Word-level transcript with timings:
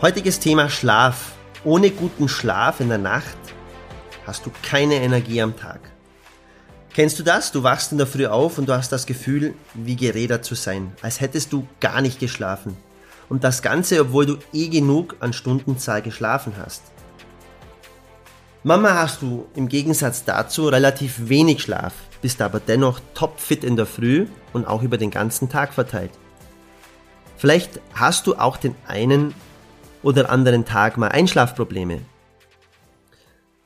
Heutiges 0.00 0.40
Thema 0.40 0.70
Schlaf. 0.70 1.32
Ohne 1.62 1.90
guten 1.90 2.26
Schlaf 2.26 2.80
in 2.80 2.88
der 2.88 2.96
Nacht 2.96 3.36
hast 4.26 4.46
du 4.46 4.50
keine 4.62 4.94
Energie 4.94 5.42
am 5.42 5.56
Tag. 5.58 5.80
Kennst 6.94 7.18
du 7.18 7.22
das? 7.22 7.52
Du 7.52 7.62
wachst 7.62 7.92
in 7.92 7.98
der 7.98 8.06
Früh 8.06 8.26
auf 8.26 8.56
und 8.56 8.66
du 8.66 8.72
hast 8.74 8.92
das 8.92 9.04
Gefühl, 9.04 9.54
wie 9.74 9.96
gerädert 9.96 10.46
zu 10.46 10.54
sein, 10.54 10.92
als 11.02 11.20
hättest 11.20 11.52
du 11.52 11.66
gar 11.80 12.00
nicht 12.00 12.18
geschlafen. 12.18 12.76
Und 13.28 13.44
das 13.44 13.60
Ganze, 13.60 14.00
obwohl 14.00 14.24
du 14.24 14.38
eh 14.54 14.68
genug 14.68 15.16
an 15.20 15.34
Stundenzahl 15.34 16.00
geschlafen 16.00 16.54
hast. 16.58 16.82
Mama 18.62 18.94
hast 18.94 19.20
du 19.20 19.46
im 19.54 19.68
Gegensatz 19.68 20.24
dazu 20.24 20.68
relativ 20.68 21.28
wenig 21.28 21.60
Schlaf, 21.62 21.92
bist 22.22 22.40
aber 22.40 22.60
dennoch 22.60 23.00
topfit 23.12 23.62
in 23.62 23.76
der 23.76 23.86
Früh 23.86 24.26
und 24.54 24.66
auch 24.66 24.82
über 24.82 24.96
den 24.96 25.10
ganzen 25.10 25.50
Tag 25.50 25.74
verteilt. 25.74 26.12
Vielleicht 27.40 27.80
hast 27.94 28.26
du 28.26 28.34
auch 28.34 28.58
den 28.58 28.76
einen 28.86 29.34
oder 30.02 30.28
anderen 30.28 30.66
Tag 30.66 30.98
mal 30.98 31.08
Einschlafprobleme. 31.08 32.02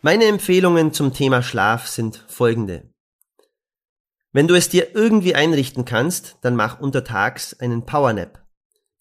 Meine 0.01 0.27
Empfehlungen 0.27 0.93
zum 0.93 1.13
Thema 1.13 1.43
Schlaf 1.43 1.89
sind 1.89 2.25
folgende. 2.29 2.89
Wenn 4.31 4.47
du 4.47 4.55
es 4.55 4.69
dir 4.69 4.95
irgendwie 4.95 5.35
einrichten 5.35 5.85
kannst, 5.85 6.39
dann 6.43 6.55
mach 6.55 6.79
untertags 6.79 7.59
einen 7.59 7.85
Powernap. 7.85 8.47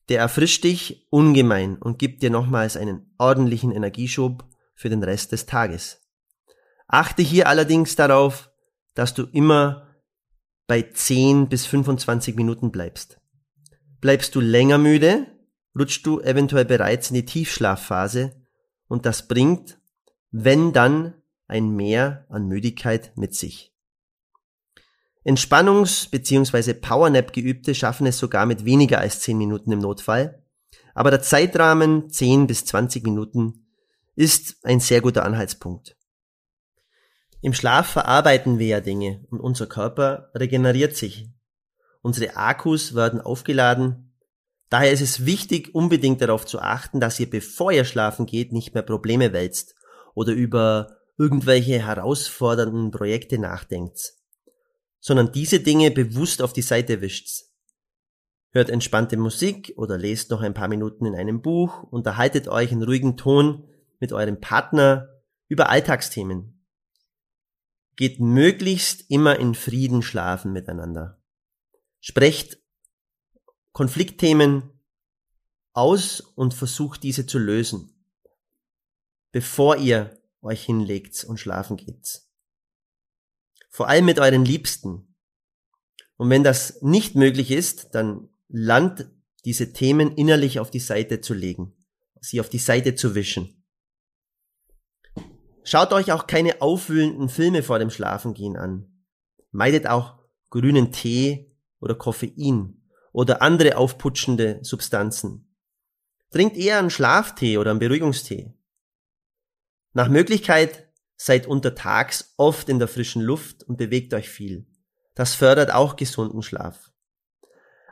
Der 0.10 0.20
erfrischt 0.22 0.64
dich 0.64 1.06
ungemein 1.12 1.78
und 1.78 2.00
gibt 2.00 2.24
dir 2.24 2.32
nochmals 2.32 2.76
einen 2.76 3.14
ordentlichen 3.20 3.72
Energieschub 3.72 4.44
für 4.74 4.90
den 4.90 5.04
Rest 5.04 5.34
des 5.34 5.46
Tages. 5.46 6.02
Achte 6.88 7.22
hier 7.22 7.48
allerdings 7.48 7.96
darauf, 7.96 8.50
dass 8.96 9.14
du 9.14 9.28
immer 9.34 9.88
bei 10.66 10.82
10 10.82 11.48
bis 11.48 11.68
25 11.68 12.36
Minuten 12.36 12.72
bleibst. 12.72 13.20
Bleibst 14.04 14.36
du 14.36 14.42
länger 14.42 14.80
müde, 14.80 15.28
rutschst 15.80 16.06
du 16.06 16.20
eventuell 16.20 16.66
bereits 16.66 17.09
in 17.09 17.14
die 17.14 17.26
Tiefschlafphase 17.26 18.36
und 18.90 19.06
das 19.06 19.30
bringt, 19.30 19.80
wenn 20.30 20.73
dann, 20.73 21.14
ein 21.48 21.70
Mehr 21.70 22.26
an 22.28 22.50
Müdigkeit 22.50 23.14
mit 23.16 23.34
sich. 23.34 23.73
Entspannungs- 25.23 26.10
bzw. 26.12 26.73
Powernap-Geübte 26.73 27.73
schaffen 27.73 28.06
es 28.06 28.18
sogar 28.18 28.45
mit 28.45 28.66
weniger 28.66 29.00
als 29.00 29.22
10 29.22 29.38
Minuten 29.38 29.72
im 29.72 29.80
Notfall, 29.80 30.44
aber 30.94 31.10
der 31.10 31.22
Zeitrahmen 31.22 32.10
10 32.10 32.45
bis 32.45 32.66
20 32.66 33.06
Minuten 33.06 33.67
ist 34.16 34.58
ein 34.66 34.82
sehr 34.82 35.00
guter 35.00 35.23
Anhaltspunkt. 35.23 35.95
Im 37.40 37.54
Schlaf 37.54 37.88
verarbeiten 37.88 38.60
wir 38.60 38.67
ja 38.67 38.82
Dinge 38.82 39.26
und 39.30 39.40
unser 39.40 39.67
Körper 39.67 40.30
regeneriert 40.36 40.98
sich. 40.98 41.30
Unsere 42.04 42.36
Akkus 42.36 42.94
werden 42.94 43.20
aufgeladen 43.20 44.14
Daher 44.73 44.92
ist 44.92 45.02
es 45.02 45.28
wichtig, 45.28 45.76
unbedingt 45.76 46.20
darauf 46.20 46.48
zu 46.48 46.60
achten, 46.60 47.00
dass 47.00 47.20
ihr, 47.20 47.30
bevor 47.30 47.72
ihr 47.72 47.86
schlafen 47.86 48.26
geht, 48.26 48.52
nicht 48.52 48.73
mehr 48.73 48.82
Probleme 48.82 49.32
wälzt 49.32 49.76
oder 50.16 50.33
über 50.33 50.98
irgendwelche 51.16 51.77
herausfordernden 51.77 52.89
Projekte 52.89 53.38
nachdenkt, 53.38 54.14
sondern 55.00 55.32
diese 55.32 55.60
Dinge 55.60 55.92
bewusst 55.92 56.42
auf 56.42 56.54
die 56.54 56.64
Seite 56.64 57.02
wischt. 57.02 57.44
Hört 58.50 58.72
entspannte 58.72 59.16
Musik 59.16 59.76
oder 59.77 60.00
lest 60.00 60.32
noch 60.32 60.42
ein 60.42 60.56
paar 60.56 60.70
Minuten 60.70 61.06
in 61.06 61.14
einem 61.14 61.44
Buch, 61.44 61.83
unterhaltet 61.83 62.48
euch 62.48 62.72
in 62.72 62.82
ruhigem 62.82 63.16
Ton 63.16 63.67
mit 64.00 64.11
eurem 64.11 64.42
Partner 64.42 65.08
über 65.50 65.70
Alltagsthemen. 65.70 66.66
Geht 67.95 68.20
möglichst 68.20 69.08
immer 69.11 69.38
in 69.38 69.54
Frieden 69.54 70.02
schlafen 70.02 70.52
miteinander. 70.52 71.23
Sprecht 72.05 72.58
Konfliktthemen 73.71 74.77
aus 75.71 76.19
und 76.19 76.53
versucht 76.53 77.02
diese 77.02 77.25
zu 77.27 77.39
lösen, 77.39 78.05
bevor 79.31 79.77
ihr 79.77 80.21
euch 80.41 80.65
hinlegt 80.65 81.23
und 81.23 81.39
schlafen 81.39 81.77
geht. 81.77 82.23
Vor 83.69 83.87
allem 83.87 84.03
mit 84.03 84.19
euren 84.19 84.43
Liebsten. 84.43 85.15
Und 86.17 86.30
wenn 86.30 86.43
das 86.43 86.81
nicht 86.81 87.15
möglich 87.15 87.52
ist, 87.52 87.95
dann 87.95 88.27
lernt 88.49 89.09
diese 89.45 89.71
Themen 89.71 90.11
innerlich 90.17 90.59
auf 90.59 90.71
die 90.71 90.81
Seite 90.81 91.21
zu 91.21 91.33
legen, 91.33 91.73
sie 92.20 92.41
auf 92.41 92.49
die 92.49 92.59
Seite 92.59 92.95
zu 92.95 93.15
wischen. 93.15 93.64
Schaut 95.64 95.93
euch 95.93 96.11
auch 96.11 96.27
keine 96.27 96.61
aufwühlenden 96.61 97.30
Filme 97.30 97.64
vor 97.64 97.80
dem 97.80 97.89
Schlafengehen 97.89 98.58
an. 98.58 99.05
Meidet 99.52 99.87
auch 99.87 100.20
grünen 100.49 100.91
Tee 100.91 101.52
oder 101.83 101.95
Koffein 101.95 102.82
oder 103.11 103.42
andere 103.42 103.77
aufputschende 103.77 104.60
Substanzen. 104.64 105.54
Trinkt 106.32 106.58
eher 106.58 106.80
einen 106.80 106.89
Schlaftee 106.89 107.58
oder 107.58 107.71
einen 107.71 107.80
Beruhigungstee. 107.80 108.54
Nach 109.92 110.08
Möglichkeit 110.08 110.89
seid 111.17 111.45
untertags 111.45 112.33
oft 112.38 112.70
in 112.70 112.80
der 112.80 112.88
frischen 112.88 113.21
Luft 113.21 113.64
und 113.64 113.77
bewegt 113.77 114.14
euch 114.14 114.30
viel. 114.30 114.66
Das 115.14 115.36
fördert 115.36 115.71
auch 115.71 115.95
gesunden 115.95 116.42
Schlaf. 116.42 116.92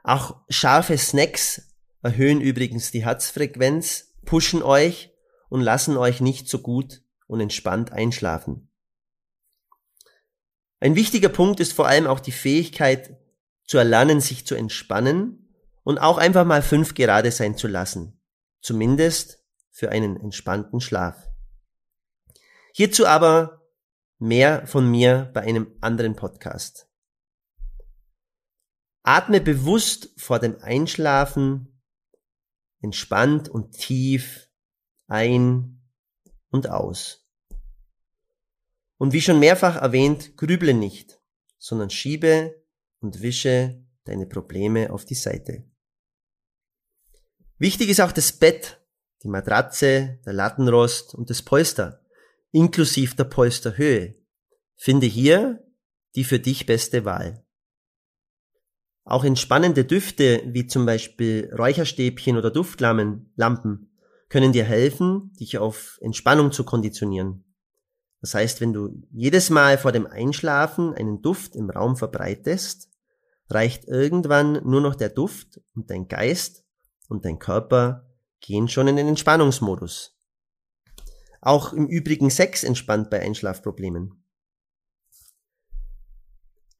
Auch 0.03 0.41
scharfe 0.49 0.97
Snacks 0.97 1.75
erhöhen 2.01 2.41
übrigens 2.41 2.89
die 2.89 3.05
Herzfrequenz, 3.05 4.15
pushen 4.25 4.63
euch 4.63 5.11
und 5.49 5.61
lassen 5.61 5.97
euch 5.97 6.21
nicht 6.21 6.47
so 6.47 6.59
gut 6.59 7.03
und 7.27 7.41
entspannt 7.41 7.91
einschlafen. 7.91 8.71
Ein 10.79 10.95
wichtiger 10.95 11.29
Punkt 11.29 11.59
ist 11.59 11.73
vor 11.73 11.87
allem 11.87 12.07
auch 12.07 12.19
die 12.19 12.31
Fähigkeit, 12.31 13.20
zu 13.71 13.77
erlernen, 13.77 14.19
sich 14.19 14.45
zu 14.45 14.55
entspannen 14.55 15.47
und 15.83 15.97
auch 15.97 16.17
einfach 16.17 16.43
mal 16.43 16.61
fünf 16.61 16.93
gerade 16.93 17.31
sein 17.31 17.55
zu 17.55 17.69
lassen. 17.69 18.19
Zumindest 18.59 19.45
für 19.69 19.91
einen 19.91 20.19
entspannten 20.19 20.81
Schlaf. 20.81 21.29
Hierzu 22.73 23.07
aber 23.07 23.65
mehr 24.17 24.67
von 24.67 24.91
mir 24.91 25.31
bei 25.33 25.43
einem 25.43 25.73
anderen 25.79 26.17
Podcast. 26.17 26.89
Atme 29.03 29.39
bewusst 29.39 30.09
vor 30.17 30.39
dem 30.39 30.61
Einschlafen 30.61 31.81
entspannt 32.81 33.47
und 33.47 33.71
tief 33.77 34.49
ein 35.07 35.81
und 36.49 36.69
aus. 36.69 37.25
Und 38.97 39.13
wie 39.13 39.21
schon 39.21 39.39
mehrfach 39.39 39.77
erwähnt, 39.77 40.35
grüble 40.35 40.73
nicht, 40.73 41.21
sondern 41.57 41.89
schiebe 41.89 42.60
und 43.01 43.21
wische 43.21 43.83
deine 44.05 44.25
Probleme 44.25 44.91
auf 44.91 45.05
die 45.05 45.15
Seite. 45.15 45.63
Wichtig 47.57 47.89
ist 47.89 48.01
auch 48.01 48.11
das 48.11 48.31
Bett, 48.31 48.79
die 49.23 49.27
Matratze, 49.27 50.19
der 50.25 50.33
Lattenrost 50.33 51.13
und 51.13 51.29
das 51.29 51.41
Polster, 51.41 52.03
inklusive 52.51 53.15
der 53.15 53.25
Polsterhöhe. 53.25 54.15
Finde 54.75 55.05
hier 55.05 55.63
die 56.15 56.23
für 56.23 56.39
dich 56.39 56.65
beste 56.65 57.05
Wahl. 57.05 57.45
Auch 59.03 59.23
entspannende 59.23 59.85
Düfte 59.85 60.41
wie 60.47 60.67
zum 60.67 60.85
Beispiel 60.85 61.51
Räucherstäbchen 61.57 62.37
oder 62.37 62.51
Duftlampen 62.51 63.97
können 64.29 64.53
dir 64.53 64.63
helfen, 64.63 65.33
dich 65.39 65.57
auf 65.57 65.97
Entspannung 66.01 66.51
zu 66.51 66.63
konditionieren. 66.63 67.43
Das 68.21 68.35
heißt, 68.35 68.61
wenn 68.61 68.73
du 68.73 69.01
jedes 69.11 69.49
Mal 69.49 69.77
vor 69.77 69.91
dem 69.91 70.05
Einschlafen 70.05 70.93
einen 70.93 71.21
Duft 71.21 71.55
im 71.55 71.69
Raum 71.69 71.97
verbreitest, 71.97 72.90
reicht 73.53 73.85
irgendwann 73.87 74.61
nur 74.63 74.81
noch 74.81 74.95
der 74.95 75.09
Duft 75.09 75.61
und 75.75 75.89
dein 75.89 76.07
Geist 76.07 76.63
und 77.07 77.25
dein 77.25 77.39
Körper 77.39 78.07
gehen 78.39 78.67
schon 78.67 78.87
in 78.87 78.95
den 78.95 79.07
Entspannungsmodus. 79.07 80.17
Auch 81.41 81.73
im 81.73 81.87
Übrigen 81.87 82.29
Sex 82.29 82.63
entspannt 82.63 83.09
bei 83.09 83.21
Einschlafproblemen. 83.21 84.23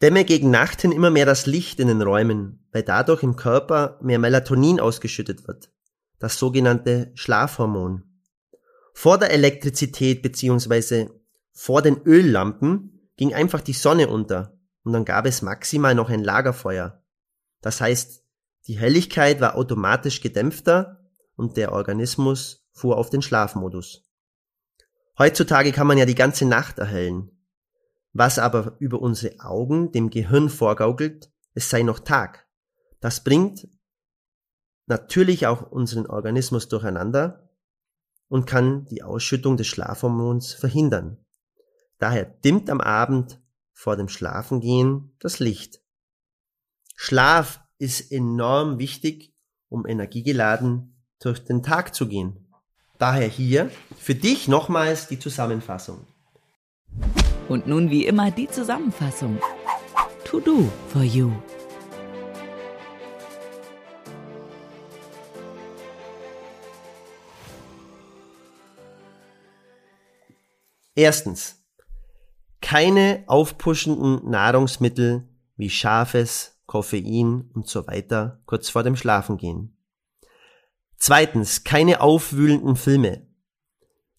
Dämme 0.02 0.26
gegen 0.26 0.50
Nacht 0.50 0.82
hin 0.82 0.92
immer 0.92 1.12
mehr 1.12 1.26
das 1.26 1.46
Licht 1.46 1.80
in 1.80 1.88
den 1.88 2.02
Räumen, 2.02 2.68
weil 2.72 2.84
dadurch 2.84 3.22
im 3.22 3.36
Körper 3.36 4.00
mehr 4.02 4.18
Melatonin 4.18 4.80
ausgeschüttet 4.80 5.48
wird, 5.48 5.72
das 6.18 6.40
sogenannte 6.40 7.12
Schlafhormon. 7.14 8.04
Vor 8.94 9.20
der 9.20 9.32
Elektrizität 9.32 10.22
bzw. 10.24 11.10
vor 11.52 11.82
den 11.82 12.02
Öllampen 12.04 13.10
ging 13.16 13.34
einfach 13.34 13.62
die 13.62 13.74
Sonne 13.74 14.08
unter 14.08 14.58
und 14.84 14.94
dann 14.94 15.06
gab 15.06 15.26
es 15.26 15.42
maximal 15.42 15.96
noch 15.96 16.10
ein 16.10 16.24
Lagerfeuer. 16.24 17.04
Das 17.62 17.82
heißt, 17.82 18.24
die 18.68 18.78
Helligkeit 18.78 19.42
war 19.42 19.56
automatisch 19.56 20.22
gedämpfter 20.22 21.10
und 21.36 21.58
der 21.58 21.72
Organismus 21.72 22.68
fuhr 22.72 22.98
auf 22.98 23.10
den 23.10 23.22
Schlafmodus. 23.22 24.04
Heutzutage 25.18 25.72
kann 25.72 25.88
man 25.88 25.98
ja 25.98 26.06
die 26.06 26.16
ganze 26.16 26.46
Nacht 26.46 26.80
erhellen. 26.80 27.32
Was 28.14 28.40
aber 28.40 28.76
über 28.80 29.02
unsere 29.02 29.40
Augen 29.40 29.92
dem 29.92 30.10
Gehirn 30.10 30.50
vorgaukelt, 30.50 31.32
es 31.54 31.70
sei 31.70 31.84
noch 31.84 32.00
Tag. 32.00 32.48
Das 33.00 33.24
bringt 33.24 33.68
natürlich 34.86 35.48
auch 35.48 35.72
unseren 35.72 36.06
Organismus 36.06 36.68
durcheinander 36.68 37.50
und 38.28 38.46
kann 38.46 38.86
die 38.86 39.04
Ausschüttung 39.04 39.58
des 39.58 39.68
Schlafhormons 39.68 40.54
verhindern. 40.54 41.18
Daher 41.98 42.26
dimmt 42.26 42.70
am 42.70 42.82
Abend 42.82 43.41
vor 43.82 43.96
dem 43.96 44.10
Schlafengehen 44.10 45.12
das 45.18 45.40
Licht. 45.40 45.82
Schlaf 46.96 47.62
ist 47.80 48.12
enorm 48.12 48.78
wichtig, 48.78 49.34
um 49.70 49.88
energiegeladen 49.88 51.04
durch 51.20 51.44
den 51.44 51.64
Tag 51.64 51.96
zu 51.96 52.08
gehen. 52.08 52.48
Daher 53.00 53.28
hier 53.28 53.72
für 53.98 54.14
dich 54.14 54.48
nochmals 54.48 55.08
die 55.08 55.18
Zusammenfassung. 55.18 56.06
Und 57.50 57.66
nun 57.66 57.90
wie 57.90 58.06
immer 58.06 58.30
die 58.30 58.48
Zusammenfassung. 58.48 59.40
To 60.26 60.40
do 60.40 60.72
for 60.90 61.02
you. 61.02 61.32
Erstens. 70.94 71.61
Keine 72.72 73.26
aufpuschenden 73.28 74.30
Nahrungsmittel 74.30 75.28
wie 75.58 75.70
scharfes, 75.70 76.58
Koffein 76.68 77.52
und 77.54 77.68
so 77.68 77.86
weiter 77.86 78.40
kurz 78.46 78.70
vor 78.70 78.84
dem 78.84 78.96
Schlafengehen. 78.96 79.76
Zweitens, 80.96 81.66
keine 81.66 82.00
aufwühlenden 82.00 82.78
Filme. 82.78 83.28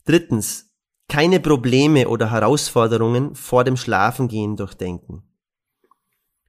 Drittens, 0.05 0.71
keine 1.09 1.41
Probleme 1.41 2.11
oder 2.11 2.31
Herausforderungen 2.31 3.37
vor 3.37 3.65
dem 3.65 3.79
Schlafengehen 3.79 4.59
durchdenken. 4.59 5.23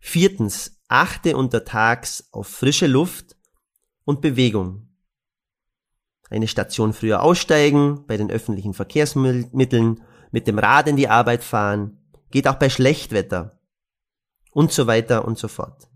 Viertens, 0.02 0.82
achte 0.90 1.38
untertags 1.38 2.28
auf 2.34 2.48
frische 2.48 2.88
Luft 2.88 3.38
und 4.04 4.20
Bewegung. 4.20 4.90
Eine 6.30 6.50
Station 6.50 6.92
früher 6.92 7.24
aussteigen, 7.24 8.06
bei 8.08 8.18
den 8.18 8.30
öffentlichen 8.30 8.74
Verkehrsmitteln 8.74 10.04
mit 10.34 10.48
dem 10.48 10.58
Rad 10.58 10.88
in 10.88 10.96
die 10.98 11.08
Arbeit 11.08 11.44
fahren, 11.44 12.00
geht 12.32 12.48
auch 12.48 12.56
bei 12.56 12.70
Schlechtwetter 12.70 13.62
und 14.52 14.72
so 14.72 14.88
weiter 14.88 15.26
und 15.26 15.38
so 15.38 15.48
fort. 15.48 15.88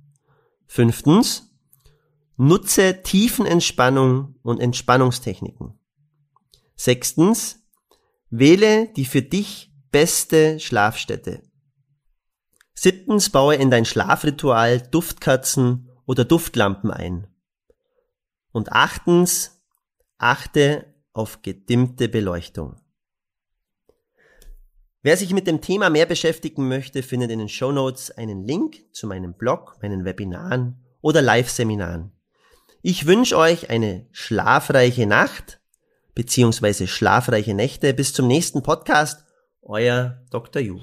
Fünftens, 0.67 1.51
nutze 2.37 3.01
Tiefenentspannung 3.01 4.35
und 4.43 4.59
Entspannungstechniken. 4.59 5.79
Sechstens, 6.75 7.67
wähle 8.29 8.89
die 8.89 9.05
für 9.05 9.23
dich 9.23 9.73
beste 9.89 10.59
Schlafstätte. 10.59 11.41
Siebtens, 12.75 13.31
baue 13.31 13.55
in 13.55 13.71
dein 13.71 13.85
Schlafritual 13.85 14.81
Duftkatzen 14.81 15.89
oder 16.05 16.25
Duftlampen 16.25 16.91
ein. 16.91 17.27
Und 18.51 18.71
achtens, 18.71 19.63
achte 20.19 20.93
auf 21.11 21.41
gedimmte 21.41 22.07
Beleuchtung. 22.07 22.79
Wer 25.07 25.15
sich 25.15 25.33
mit 25.33 25.47
dem 25.47 25.61
Thema 25.61 25.89
mehr 25.89 26.05
beschäftigen 26.05 26.67
möchte, 26.67 27.01
findet 27.01 27.31
in 27.31 27.39
den 27.39 27.47
Show 27.47 27.71
Notes 27.71 28.11
einen 28.11 28.43
Link 28.43 28.75
zu 28.91 29.07
meinem 29.07 29.35
Blog, 29.35 29.77
meinen 29.81 30.03
Webinaren 30.03 30.83
oder 30.99 31.21
Live-Seminaren. 31.21 32.11
Ich 32.81 33.05
wünsche 33.05 33.37
euch 33.37 33.69
eine 33.69 34.05
schlafreiche 34.11 35.05
Nacht 35.07 35.61
beziehungsweise 36.13 36.87
schlafreiche 36.87 37.53
Nächte. 37.53 37.93
Bis 37.93 38.11
zum 38.11 38.27
nächsten 38.27 38.63
Podcast. 38.63 39.23
Euer 39.61 40.25
Dr. 40.29 40.61
Yu. 40.61 40.81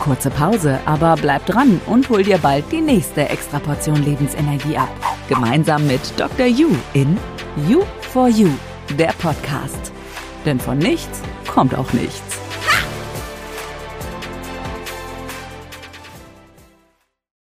Kurze 0.00 0.30
Pause, 0.30 0.80
aber 0.84 1.14
bleib 1.14 1.46
dran 1.46 1.80
und 1.86 2.08
hol 2.08 2.24
dir 2.24 2.38
bald 2.38 2.64
die 2.72 2.80
nächste 2.80 3.28
Extraportion 3.28 4.04
Lebensenergie 4.04 4.76
ab. 4.76 4.90
Gemeinsam 5.28 5.86
mit 5.86 6.00
Dr. 6.16 6.46
Yu 6.46 6.70
in 6.92 7.16
You 7.68 7.84
for 8.00 8.26
You, 8.26 8.48
der 8.98 9.12
Podcast. 9.20 9.92
Denn 10.44 10.58
von 10.58 10.78
nichts 10.78 11.20
kommt 11.48 11.74
auch 11.74 11.92
nichts. 11.92 12.29